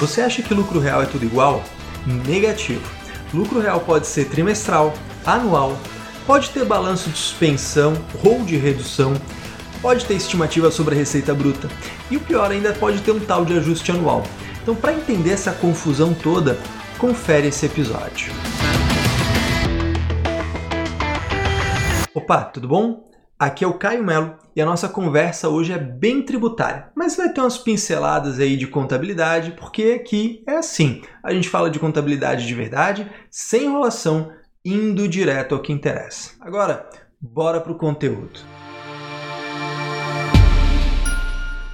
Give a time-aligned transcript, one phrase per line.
[0.00, 1.60] Você acha que lucro real é tudo igual?
[2.06, 2.88] Negativo.
[3.34, 4.94] Lucro real pode ser trimestral,
[5.26, 5.76] anual,
[6.24, 9.14] pode ter balanço de suspensão ou de redução,
[9.82, 11.68] pode ter estimativa sobre a receita bruta
[12.10, 14.22] e o pior ainda pode ter um tal de ajuste anual.
[14.62, 16.56] Então, para entender essa confusão toda,
[16.96, 18.32] confere esse episódio.
[22.14, 23.07] Opa, tudo bom?
[23.38, 27.32] Aqui é o Caio Melo e a nossa conversa hoje é bem tributária, mas vai
[27.32, 32.44] ter umas pinceladas aí de contabilidade, porque aqui é assim: a gente fala de contabilidade
[32.44, 34.32] de verdade, sem enrolação,
[34.64, 36.32] indo direto ao que interessa.
[36.40, 36.90] Agora,
[37.20, 38.40] bora pro conteúdo.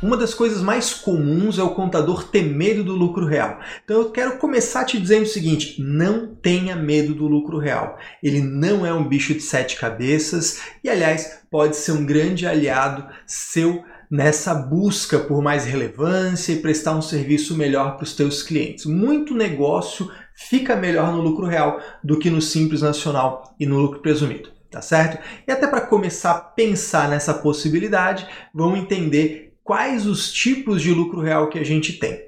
[0.05, 3.59] Uma das coisas mais comuns é o contador ter medo do lucro real.
[3.83, 7.99] Então eu quero começar te dizendo o seguinte: não tenha medo do lucro real.
[8.23, 13.07] Ele não é um bicho de sete cabeças e, aliás, pode ser um grande aliado
[13.27, 18.85] seu nessa busca por mais relevância e prestar um serviço melhor para os teus clientes.
[18.85, 24.01] Muito negócio fica melhor no lucro real do que no simples nacional e no lucro
[24.01, 25.23] presumido tá certo?
[25.47, 31.21] E até para começar a pensar nessa possibilidade, vamos entender quais os tipos de lucro
[31.21, 32.27] real que a gente tem.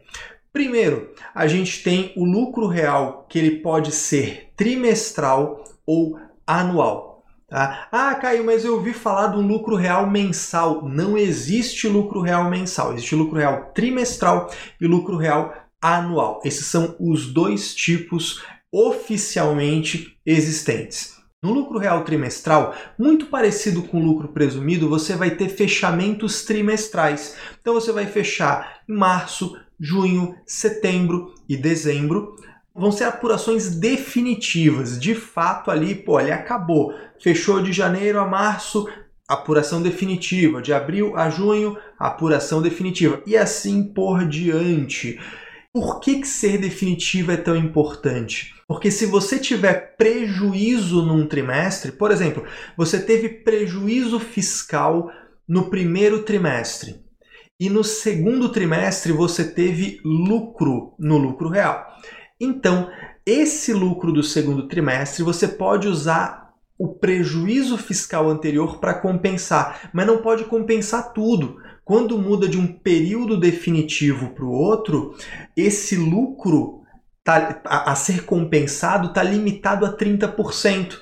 [0.53, 7.23] Primeiro, a gente tem o lucro real que ele pode ser trimestral ou anual.
[7.47, 7.89] Tá?
[7.93, 10.89] Ah, Caio, mas eu ouvi falar um lucro real mensal.
[10.89, 14.51] Não existe lucro real mensal, existe lucro real trimestral
[14.81, 16.41] e lucro real anual.
[16.43, 21.16] Esses são os dois tipos oficialmente existentes.
[21.43, 27.37] No lucro real trimestral, muito parecido com o lucro presumido, você vai ter fechamentos trimestrais.
[27.61, 32.37] Então você vai fechar em março, junho, setembro e dezembro.
[32.75, 34.99] Vão ser apurações definitivas.
[34.99, 36.95] De fato, ali, pô, ele acabou.
[37.21, 38.89] Fechou de janeiro a março,
[39.29, 40.63] apuração definitiva.
[40.63, 43.23] De abril a junho, apuração definitiva.
[43.27, 45.21] E assim por diante.
[45.77, 48.55] Por que, que ser definitivo é tão importante?
[48.67, 55.11] Porque se você tiver prejuízo num trimestre, por exemplo, você teve prejuízo fiscal
[55.47, 57.05] no primeiro trimestre
[57.61, 61.87] e no segundo trimestre você teve lucro no lucro real.
[62.41, 62.91] Então,
[63.27, 70.07] esse lucro do segundo trimestre você pode usar o prejuízo fiscal anterior para compensar, mas
[70.07, 71.59] não pode compensar tudo.
[71.87, 75.15] Quando muda de um período definitivo para o outro,
[75.57, 76.83] esse lucro
[77.23, 80.99] tá, a, a ser compensado está limitado a 30%.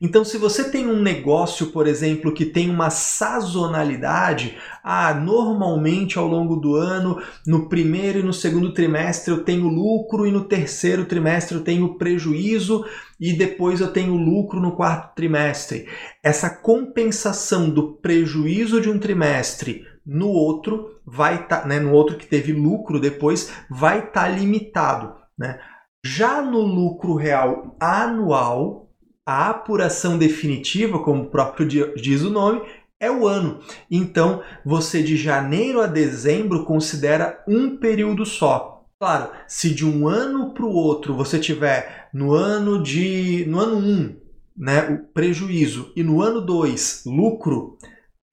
[0.00, 6.26] Então, se você tem um negócio, por exemplo, que tem uma sazonalidade, ah, normalmente ao
[6.26, 11.04] longo do ano, no primeiro e no segundo trimestre eu tenho lucro e no terceiro
[11.04, 12.84] trimestre eu tenho prejuízo
[13.20, 15.86] e depois eu tenho lucro no quarto trimestre.
[16.24, 22.16] Essa compensação do prejuízo de um trimestre no outro vai estar, tá, né, no outro
[22.16, 25.14] que teve lucro depois, vai estar tá limitado.
[25.38, 25.58] Né?
[26.04, 28.90] Já no lucro real anual,
[29.26, 32.62] a apuração definitiva, como o próprio diz o nome,
[33.00, 33.60] é o ano.
[33.90, 38.84] Então, você de janeiro a dezembro considera um período só.
[38.98, 43.76] Claro, se de um ano para o outro você tiver no ano de no ano
[43.76, 44.16] 1, um,
[44.56, 47.76] né, o prejuízo e no ano 2 lucro,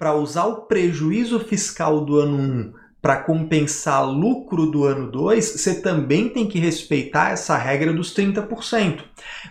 [0.02, 5.80] para usar o prejuízo fiscal do ano 1 para compensar lucro do ano 2, você
[5.80, 9.04] também tem que respeitar essa regra dos 30%.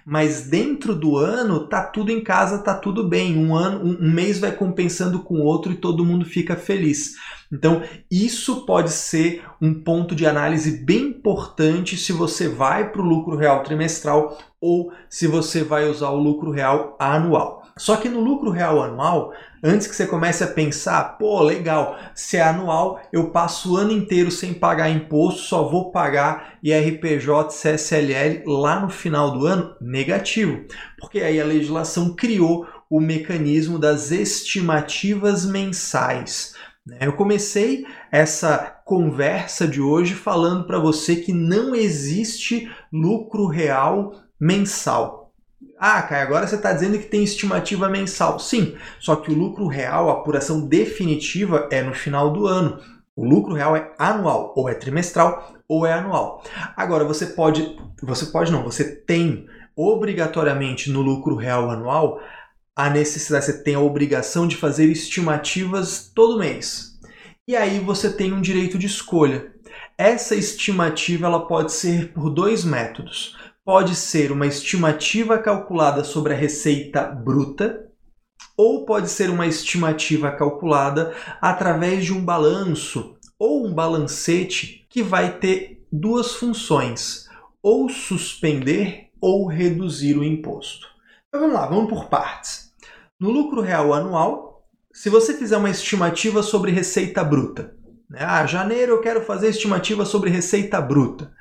[0.04, 3.38] Mas dentro do ano, tá tudo em casa, tá tudo bem.
[3.38, 7.14] Um ano, um mês vai compensando com o outro e todo mundo fica feliz.
[7.52, 13.04] Então, isso pode ser um ponto de análise bem importante se você vai para o
[13.04, 17.60] lucro real trimestral ou se você vai usar o lucro real anual.
[17.76, 19.32] Só que no lucro real anual,
[19.62, 23.93] antes que você comece a pensar, pô, legal, se é anual, eu passo o ano
[23.93, 30.65] inteiro sem pagar imposto, só vou pagar IRPJ, CSLL lá no final do ano, negativo.
[30.98, 36.54] Porque aí a legislação criou o mecanismo das estimativas mensais.
[36.86, 36.98] Né?
[37.03, 45.19] Eu comecei essa conversa de hoje falando para você que não existe lucro real mensal.
[45.82, 48.38] Ah, Caio, agora você está dizendo que tem estimativa mensal.
[48.38, 52.78] Sim, só que o lucro real, a apuração definitiva é no final do ano.
[53.16, 56.44] O lucro real é anual, ou é trimestral, ou é anual.
[56.77, 62.21] Agora você pode, você pode não, você tem obrigatoriamente no lucro real anual
[62.77, 66.98] a necessidade, você tem a obrigação de fazer estimativas todo mês.
[67.48, 69.50] E aí você tem um direito de escolha.
[69.97, 73.34] Essa estimativa ela pode ser por dois métodos
[73.70, 77.88] pode ser uma estimativa calculada sobre a receita bruta
[78.56, 85.38] ou pode ser uma estimativa calculada através de um balanço ou um balancete que vai
[85.38, 87.28] ter duas funções:
[87.62, 90.88] ou suspender ou reduzir o imposto.
[91.28, 92.74] Então vamos lá, vamos por partes.
[93.20, 97.76] No lucro real anual, se você fizer uma estimativa sobre receita bruta,
[98.10, 98.18] né?
[98.20, 101.32] ah, janeiro eu quero fazer estimativa sobre receita bruta.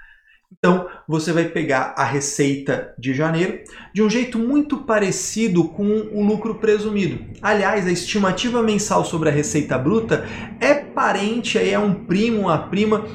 [0.51, 3.59] Então, você vai pegar a receita de janeiro
[3.93, 7.23] de um jeito muito parecido com o lucro presumido.
[7.41, 10.25] Aliás, a estimativa mensal sobre a receita bruta
[10.59, 13.05] é parente, é um primo, uma prima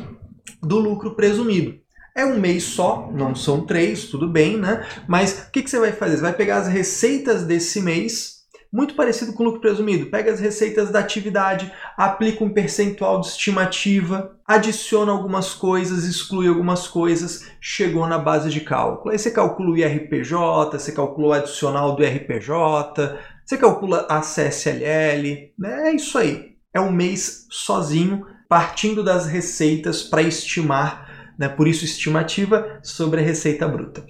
[0.63, 1.75] do lucro presumido.
[2.17, 4.87] É um mês só, não são três, tudo bem, né?
[5.09, 6.17] Mas o que, que você vai fazer?
[6.17, 8.34] Você vai pegar as receitas desse mês
[8.75, 10.07] muito parecido com o lucro presumido.
[10.07, 16.89] Pega as receitas da atividade, aplica um percentual de estimativa, adiciona algumas coisas, exclui algumas
[16.89, 19.13] coisas, chegou na base de cálculo.
[19.13, 23.17] Aí você calcula o IRPJ, você calcula o adicional do IRPJ,
[23.47, 25.91] você calcula a CSLL, né?
[25.91, 26.57] é isso aí.
[26.75, 31.49] É um mês sozinho, partindo das receitas para estimar, né?
[31.49, 34.05] por isso estimativa sobre a receita bruta.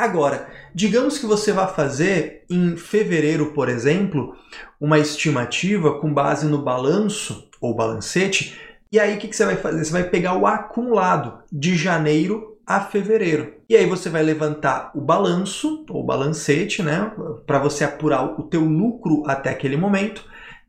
[0.00, 4.34] Agora, digamos que você vá fazer em fevereiro, por exemplo,
[4.80, 8.58] uma estimativa com base no balanço ou balancete,
[8.90, 9.84] e aí o que, você vai fazer?
[9.84, 13.52] Você vai pegar o acumulado de janeiro a fevereiro.
[13.68, 17.12] E aí você vai levantar o balanço ou balancete, né,
[17.46, 20.24] para você apurar o teu lucro até aquele momento.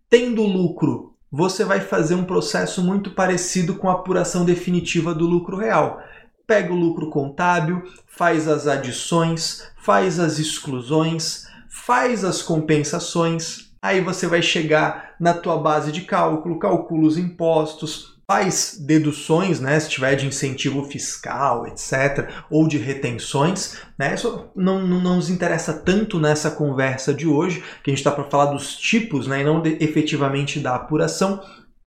[0.10, 5.56] Tendo lucro, você vai fazer um processo muito parecido com a apuração definitiva do lucro
[5.56, 6.02] real
[6.48, 13.72] pega o lucro contábil, faz as adições, faz as exclusões, faz as compensações.
[13.82, 19.78] Aí você vai chegar na tua base de cálculo, calcula os impostos, faz deduções, né,
[19.78, 24.14] se tiver de incentivo fiscal, etc, ou de retenções, né?
[24.14, 28.10] Isso não, não, não nos interessa tanto nessa conversa de hoje, que a gente está
[28.10, 31.44] para falar dos tipos, né, e não de, efetivamente da apuração.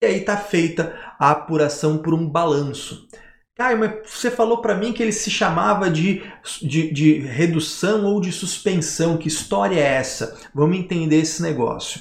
[0.01, 3.05] E aí está feita a apuração por um balanço.
[3.59, 6.23] Caio, mas você falou para mim que ele se chamava de,
[6.61, 9.17] de, de, redução ou de suspensão.
[9.17, 10.39] Que história é essa?
[10.55, 11.99] Vamos entender esse negócio.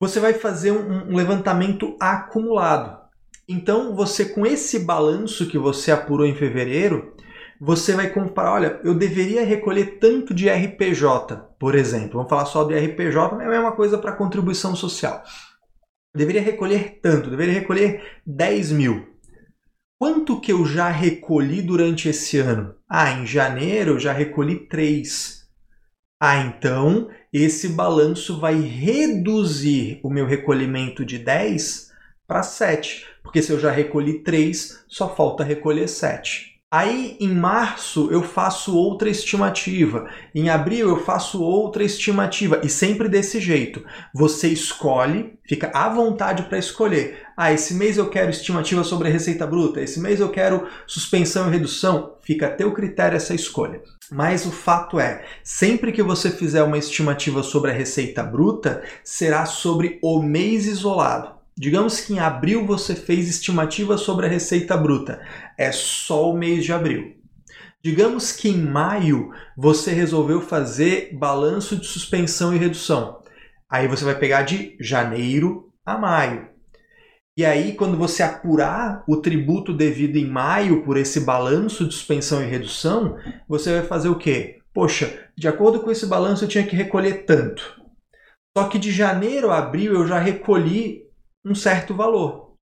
[0.00, 3.00] Você vai fazer um, um levantamento acumulado.
[3.48, 7.16] Então, você com esse balanço que você apurou em fevereiro,
[7.60, 12.12] você vai comparar, olha, eu deveria recolher tanto de RPJ, por exemplo.
[12.12, 15.20] Vamos falar só do RPJ, mas é a mesma coisa para contribuição social.
[16.14, 19.09] Eu deveria recolher tanto, deveria recolher 10 mil.
[20.00, 22.74] Quanto que eu já recolhi durante esse ano?
[22.88, 25.46] Ah, em janeiro eu já recolhi 3.
[26.18, 31.92] Ah, então esse balanço vai reduzir o meu recolhimento de 10
[32.26, 33.06] para 7.
[33.22, 36.50] Porque se eu já recolhi 3, só falta recolher 7.
[36.72, 43.08] Aí em março eu faço outra estimativa, em abril eu faço outra estimativa e sempre
[43.08, 43.84] desse jeito.
[44.14, 47.26] Você escolhe, fica à vontade para escolher.
[47.42, 51.48] Ah, esse mês eu quero estimativa sobre a receita bruta, esse mês eu quero suspensão
[51.48, 52.16] e redução.
[52.20, 53.80] Fica a teu critério essa escolha.
[54.12, 59.46] Mas o fato é, sempre que você fizer uma estimativa sobre a receita bruta, será
[59.46, 61.34] sobre o mês isolado.
[61.56, 65.22] Digamos que em abril você fez estimativa sobre a receita bruta.
[65.56, 67.16] É só o mês de abril.
[67.82, 73.22] Digamos que em maio você resolveu fazer balanço de suspensão e redução.
[73.66, 76.50] Aí você vai pegar de janeiro a maio.
[77.40, 82.42] E aí, quando você apurar o tributo devido em maio por esse balanço de suspensão
[82.42, 83.16] e redução,
[83.48, 84.58] você vai fazer o quê?
[84.74, 87.80] Poxa, de acordo com esse balanço eu tinha que recolher tanto.
[88.54, 91.06] Só que de janeiro a abril eu já recolhi
[91.42, 92.56] um certo valor.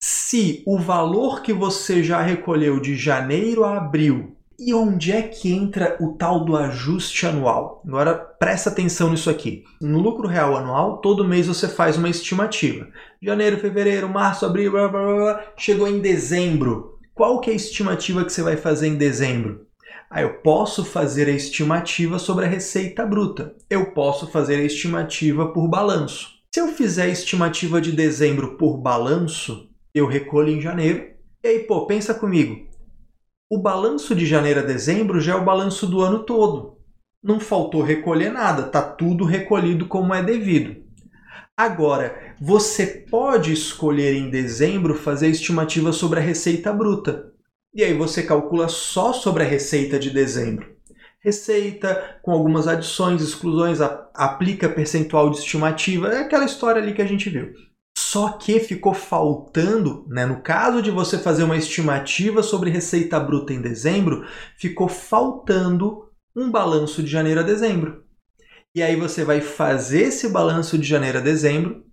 [0.00, 5.52] Se o valor que você já recolheu de janeiro a abril, e onde é que
[5.52, 7.82] entra o tal do ajuste anual?
[7.86, 9.64] Agora presta atenção nisso aqui.
[9.80, 12.88] No lucro real anual, todo mês você faz uma estimativa.
[13.22, 16.98] Janeiro, fevereiro, março, abril, blá, blá, blá, chegou em dezembro.
[17.14, 19.66] Qual que é a estimativa que você vai fazer em dezembro?
[20.10, 23.54] Ah, eu posso fazer a estimativa sobre a receita bruta.
[23.68, 26.28] Eu posso fazer a estimativa por balanço.
[26.54, 31.10] Se eu fizer a estimativa de dezembro por balanço, eu recolho em janeiro.
[31.42, 32.66] E aí, pô, pensa comigo.
[33.50, 36.78] O balanço de janeiro a dezembro já é o balanço do ano todo.
[37.22, 40.82] Não faltou recolher nada, tá tudo recolhido como é devido.
[41.56, 47.32] Agora, você pode escolher em dezembro fazer estimativa sobre a receita bruta.
[47.72, 50.74] E aí você calcula só sobre a receita de dezembro
[51.24, 57.06] receita, com algumas adições, exclusões, aplica percentual de estimativa, é aquela história ali que a
[57.06, 57.50] gente viu.
[58.14, 63.52] Só que ficou faltando, né, no caso de você fazer uma estimativa sobre receita bruta
[63.52, 64.24] em dezembro,
[64.56, 68.04] ficou faltando um balanço de janeiro a dezembro.
[68.72, 71.86] E aí você vai fazer esse balanço de janeiro a dezembro,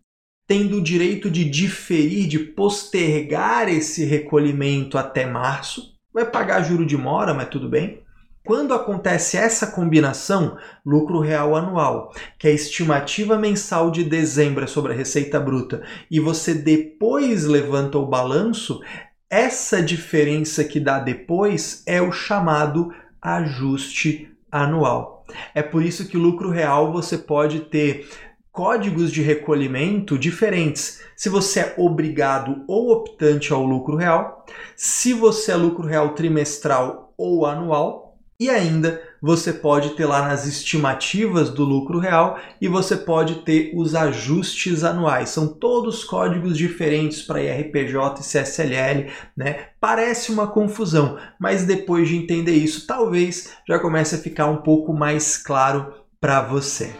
[0.47, 6.95] tendo o direito de diferir, de postergar esse recolhimento até março, vai pagar juro de
[6.95, 8.03] mora, mas tudo bem.
[8.43, 14.93] Quando acontece essa combinação, lucro real anual, que é a estimativa mensal de dezembro sobre
[14.93, 18.81] a receita bruta, e você depois levanta o balanço,
[19.29, 25.24] essa diferença que dá depois é o chamado ajuste anual.
[25.53, 28.10] É por isso que lucro real você pode ter
[28.51, 31.01] códigos de recolhimento diferentes.
[31.15, 34.45] Se você é obrigado ou optante ao lucro real,
[34.75, 38.00] se você é lucro real trimestral ou anual,
[38.41, 43.71] e ainda você pode ter lá nas estimativas do lucro real e você pode ter
[43.75, 45.29] os ajustes anuais.
[45.29, 49.67] São todos códigos diferentes para IRPJ e CSLL, né?
[49.79, 54.91] Parece uma confusão, mas depois de entender isso, talvez já comece a ficar um pouco
[54.91, 56.91] mais claro para você.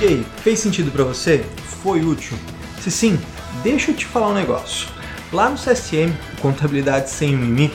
[0.00, 1.44] E aí, fez sentido para você?
[1.82, 2.38] Foi útil?
[2.80, 3.20] Se sim,
[3.62, 5.03] deixa eu te falar um negócio.
[5.34, 7.68] Lá no CSM, Contabilidade Sem Mimi,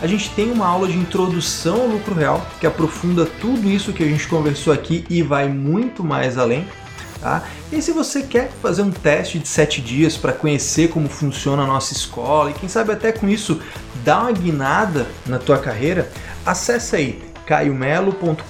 [0.00, 4.02] a gente tem uma aula de introdução ao lucro real que aprofunda tudo isso que
[4.02, 6.66] a gente conversou aqui e vai muito mais além.
[7.20, 7.42] Tá?
[7.70, 11.66] E se você quer fazer um teste de 7 dias para conhecer como funciona a
[11.66, 13.60] nossa escola e quem sabe até com isso
[14.02, 16.10] dar uma guinada na tua carreira,
[16.46, 18.42] acessa aí caiomelo.com.br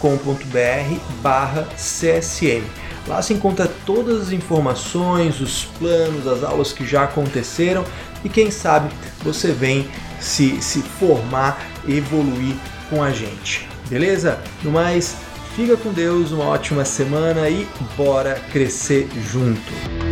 [1.21, 2.63] barra CSM.
[3.07, 7.85] Lá se encontra todas as informações, os planos, as aulas que já aconteceram
[8.25, 8.93] e quem sabe
[9.23, 9.89] você vem
[10.21, 12.55] se, se formar, evoluir
[12.89, 13.69] com a gente.
[13.89, 14.39] Beleza?
[14.63, 15.17] No mais,
[15.57, 17.67] fica com Deus, uma ótima semana e
[17.97, 20.12] bora crescer junto.